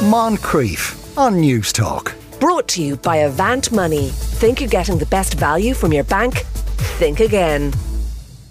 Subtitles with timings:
[0.00, 2.14] Moncrieff on Newstalk.
[2.40, 4.08] Brought to you by Avant Money.
[4.08, 6.38] Think you're getting the best value from your bank?
[6.96, 7.74] Think again.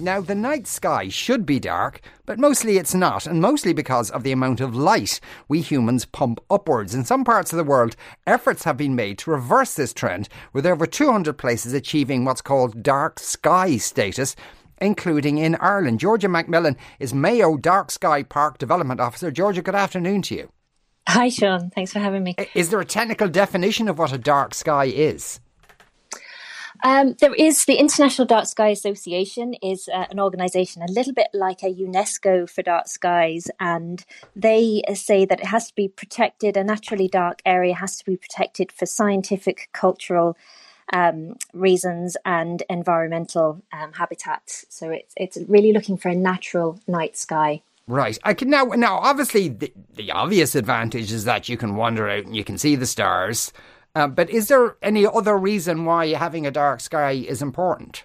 [0.00, 4.24] Now, the night sky should be dark, but mostly it's not, and mostly because of
[4.24, 6.96] the amount of light we humans pump upwards.
[6.96, 7.94] In some parts of the world,
[8.26, 12.82] efforts have been made to reverse this trend, with over 200 places achieving what's called
[12.82, 14.34] dark sky status,
[14.80, 16.00] including in Ireland.
[16.00, 19.30] Georgia Macmillan is Mayo Dark Sky Park Development Officer.
[19.30, 20.50] Georgia, good afternoon to you.
[21.08, 21.70] Hi, Sean.
[21.70, 22.34] Thanks for having me.
[22.54, 25.40] Is there a technical definition of what a dark sky is?
[26.84, 31.28] Um, there is the International Dark Sky Association is uh, an organisation a little bit
[31.32, 36.56] like a UNESCO for dark skies, and they say that it has to be protected.
[36.56, 40.36] A naturally dark area has to be protected for scientific, cultural
[40.92, 44.66] um, reasons and environmental um, habitats.
[44.68, 47.62] So it's it's really looking for a natural night sky.
[47.88, 48.18] Right.
[48.24, 48.64] I can now.
[48.64, 52.58] Now, obviously, the, the obvious advantage is that you can wander out and you can
[52.58, 53.52] see the stars.
[53.94, 58.04] Uh, but is there any other reason why having a dark sky is important?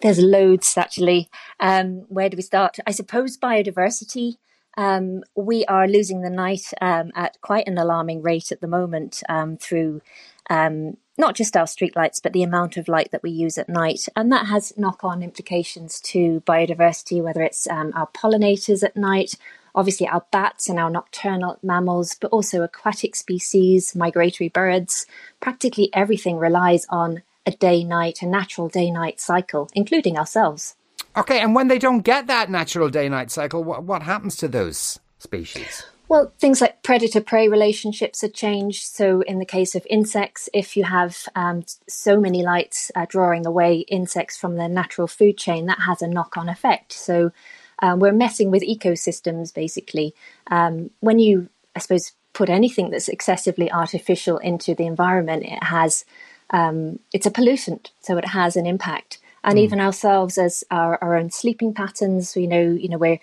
[0.00, 1.28] There's loads actually.
[1.60, 2.78] Um, where do we start?
[2.86, 4.36] I suppose biodiversity.
[4.76, 9.22] Um, we are losing the night um, at quite an alarming rate at the moment
[9.28, 10.00] um, through
[10.48, 14.08] um, not just our streetlights, but the amount of light that we use at night.
[14.16, 19.34] And that has knock on implications to biodiversity, whether it's um, our pollinators at night,
[19.74, 25.06] obviously our bats and our nocturnal mammals, but also aquatic species, migratory birds.
[25.40, 30.76] Practically everything relies on a day night, a natural day night cycle, including ourselves.
[31.16, 34.48] Okay, and when they don't get that natural day night cycle, what, what happens to
[34.48, 35.84] those species?
[36.12, 38.84] Well, things like predator prey relationships have changed.
[38.84, 43.46] So, in the case of insects, if you have um, so many lights uh, drawing
[43.46, 46.92] away insects from their natural food chain, that has a knock on effect.
[46.92, 47.32] So,
[47.78, 50.14] um, we're messing with ecosystems basically.
[50.48, 56.04] Um, when you, I suppose, put anything that's excessively artificial into the environment, it has,
[56.50, 59.16] um, it's a pollutant, so it has an impact.
[59.44, 59.62] And mm.
[59.62, 63.18] even ourselves, as our, our own sleeping patterns, we know, you know, we're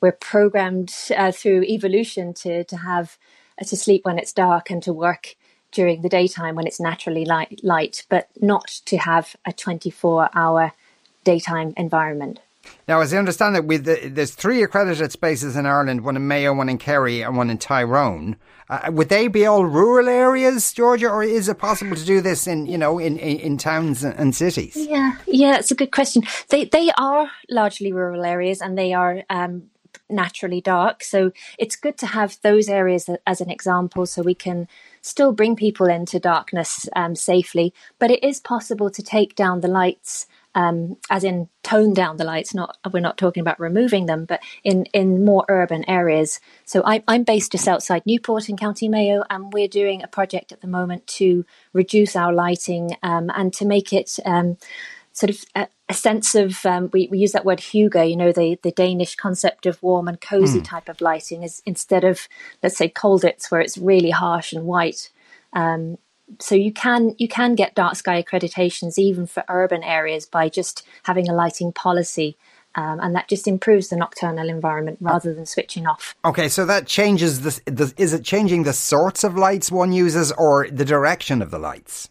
[0.00, 3.18] we're programmed uh, through evolution to to have
[3.60, 5.36] uh, to sleep when it's dark and to work
[5.72, 10.72] during the daytime when it's naturally light, light but not to have a 24 hour
[11.24, 12.40] daytime environment.
[12.86, 16.28] Now, as I understand it, with the, there's three accredited spaces in Ireland: one in
[16.28, 18.36] Mayo, one in Kerry, and one in Tyrone.
[18.68, 22.46] Uh, would they be all rural areas, Georgia, or is it possible to do this
[22.46, 24.76] in you know in, in, in towns and cities?
[24.76, 26.22] Yeah, yeah, it's a good question.
[26.48, 29.70] They they are largely rural areas, and they are um,
[30.10, 31.02] naturally dark.
[31.02, 34.68] So it's good to have those areas as an example so we can
[35.02, 37.72] still bring people into darkness um, safely.
[37.98, 40.26] But it is possible to take down the lights.
[40.52, 42.52] Um, as in tone down the lights.
[42.54, 46.40] Not we're not talking about removing them, but in in more urban areas.
[46.64, 50.50] So I, I'm based just outside Newport in County Mayo, and we're doing a project
[50.50, 54.56] at the moment to reduce our lighting um, and to make it um,
[55.12, 58.58] sort of a, sense of um, we, we use that word hygge you know the,
[58.62, 60.64] the danish concept of warm and cozy mm.
[60.64, 62.28] type of lighting is instead of
[62.62, 65.10] let's say kolditz where it's really harsh and white
[65.52, 65.98] um,
[66.38, 70.86] so you can you can get dark sky accreditations even for urban areas by just
[71.04, 72.36] having a lighting policy
[72.76, 76.14] um, and that just improves the nocturnal environment rather than switching off.
[76.24, 80.30] Okay, so that changes the, the is it changing the sorts of lights one uses
[80.32, 82.08] or the direction of the lights?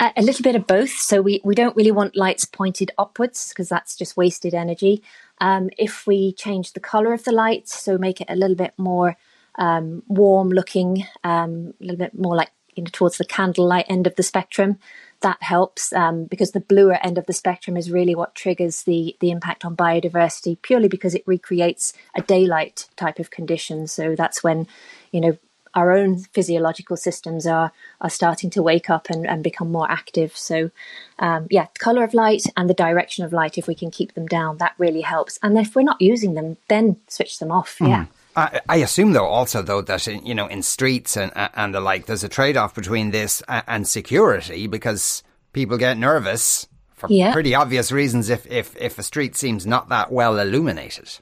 [0.00, 0.90] A little bit of both.
[0.90, 5.02] So we, we don't really want lights pointed upwards because that's just wasted energy.
[5.40, 8.74] Um, if we change the color of the lights, so make it a little bit
[8.76, 9.16] more
[9.56, 14.06] um, warm looking, um, a little bit more like you know towards the candlelight end
[14.06, 14.78] of the spectrum,
[15.20, 19.16] that helps um, because the bluer end of the spectrum is really what triggers the
[19.20, 23.86] the impact on biodiversity purely because it recreates a daylight type of condition.
[23.86, 24.66] So that's when
[25.12, 25.38] you know
[25.74, 30.36] our own physiological systems are are starting to wake up and, and become more active.
[30.36, 30.70] So,
[31.18, 34.26] um, yeah, color of light and the direction of light, if we can keep them
[34.26, 35.38] down, that really helps.
[35.42, 37.78] And if we're not using them, then switch them off.
[37.78, 37.88] Mm.
[37.88, 38.06] Yeah.
[38.36, 41.80] I, I assume, though, also though that in, you know in streets and and the
[41.80, 45.22] like, there's a trade off between this and security because
[45.52, 47.32] people get nervous for yeah.
[47.32, 51.18] pretty obvious reasons if if if a street seems not that well illuminated.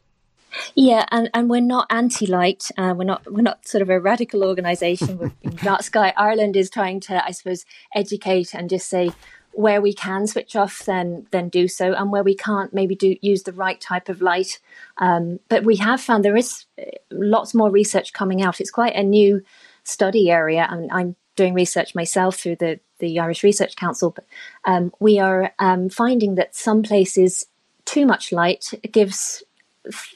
[0.75, 2.71] Yeah, and, and we're not anti-light.
[2.77, 5.33] Uh, we're not we're not sort of a radical organisation.
[5.63, 7.65] Dark Sky Ireland is trying to, I suppose,
[7.95, 9.13] educate and just say
[9.55, 13.17] where we can switch off, then then do so, and where we can't, maybe do
[13.21, 14.61] use the right type of light.
[14.99, 18.61] Um, but we have found there is uh, lots more research coming out.
[18.61, 19.43] It's quite a new
[19.85, 24.11] study area, and I'm doing research myself through the the Irish Research Council.
[24.11, 24.25] But
[24.65, 27.45] um, we are um, finding that some places
[27.85, 29.43] too much light gives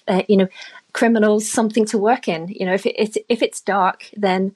[0.09, 0.49] uh, you know,
[0.93, 2.49] criminals something to work in.
[2.49, 4.55] You know, if it, if it's dark, then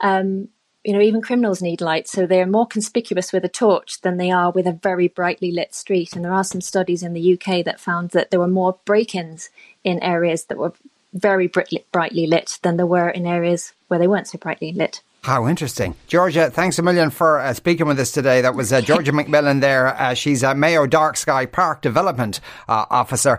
[0.00, 0.48] um,
[0.84, 4.30] you know even criminals need light, so they're more conspicuous with a torch than they
[4.30, 6.14] are with a very brightly lit street.
[6.14, 9.50] And there are some studies in the UK that found that there were more break-ins
[9.84, 10.72] in areas that were
[11.12, 15.02] very brightly lit than there were in areas where they weren't so brightly lit.
[15.22, 15.94] How interesting.
[16.08, 18.40] Georgia, thanks a million for uh, speaking with us today.
[18.40, 19.88] That was uh, Georgia McMillan there.
[19.88, 23.38] Uh, she's a Mayo Dark Sky Park Development uh, Officer.